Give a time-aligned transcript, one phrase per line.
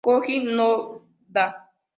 [0.05, 1.43] Koji Noda